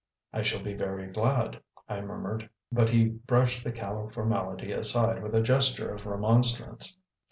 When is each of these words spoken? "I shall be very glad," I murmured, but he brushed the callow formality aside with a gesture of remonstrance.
"I 0.33 0.41
shall 0.41 0.63
be 0.63 0.73
very 0.73 1.05
glad," 1.05 1.61
I 1.87 2.01
murmured, 2.01 2.49
but 2.71 2.89
he 2.89 3.05
brushed 3.05 3.63
the 3.63 3.71
callow 3.71 4.09
formality 4.09 4.71
aside 4.71 5.21
with 5.21 5.35
a 5.35 5.43
gesture 5.43 5.93
of 5.93 6.07
remonstrance. 6.07 6.97